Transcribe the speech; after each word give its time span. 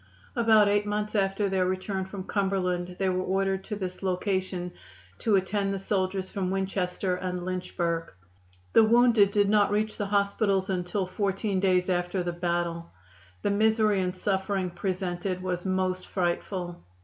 About 0.35 0.67
eight 0.67 0.87
months 0.87 1.13
after 1.13 1.47
their 1.47 1.67
return 1.67 2.05
from 2.05 2.23
Cumberland 2.23 2.95
they 2.97 3.07
were 3.07 3.21
ordered 3.21 3.63
to 3.65 3.75
this 3.75 4.01
location 4.01 4.71
to 5.19 5.35
attend 5.35 5.71
the 5.71 5.77
soldiers 5.77 6.27
from 6.27 6.49
Winchester 6.49 7.15
and 7.17 7.45
Lynchburg. 7.45 8.11
The 8.73 8.83
wounded 8.83 9.29
did 9.29 9.47
not 9.47 9.69
reach 9.69 9.97
the 9.97 10.07
hospitals 10.07 10.71
until 10.71 11.05
fourteen 11.05 11.59
days 11.59 11.87
after 11.87 12.23
the 12.23 12.33
battle. 12.33 12.89
The 13.43 13.51
misery 13.51 14.01
and 14.01 14.17
suffering 14.17 14.71
presented 14.71 15.43
was 15.43 15.65
most 15.67 16.07
frightful. 16.07 16.83